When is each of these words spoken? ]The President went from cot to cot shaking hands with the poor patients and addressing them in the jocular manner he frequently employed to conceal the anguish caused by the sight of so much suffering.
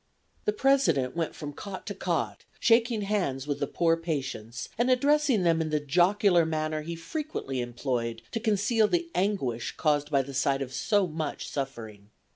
]The 0.45 0.51
President 0.51 1.15
went 1.15 1.35
from 1.35 1.53
cot 1.53 1.85
to 1.85 1.93
cot 1.93 2.43
shaking 2.59 3.03
hands 3.03 3.45
with 3.45 3.59
the 3.59 3.67
poor 3.67 3.95
patients 3.95 4.67
and 4.75 4.89
addressing 4.89 5.43
them 5.43 5.61
in 5.61 5.69
the 5.69 5.79
jocular 5.79 6.43
manner 6.43 6.81
he 6.81 6.95
frequently 6.95 7.61
employed 7.61 8.23
to 8.31 8.39
conceal 8.39 8.87
the 8.87 9.11
anguish 9.13 9.75
caused 9.77 10.09
by 10.09 10.23
the 10.23 10.33
sight 10.33 10.63
of 10.63 10.73
so 10.73 11.05
much 11.07 11.47
suffering. 11.47 12.09